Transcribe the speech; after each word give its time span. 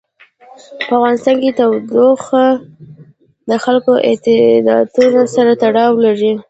په 0.87 0.91
افغانستان 0.99 1.35
کې 1.41 1.51
تودوخه 1.59 2.45
د 3.49 3.51
خلکو 3.63 3.91
د 4.65 4.67
اعتقاداتو 4.77 5.33
سره 5.35 5.51
تړاو 5.63 5.93
لري. 6.05 6.31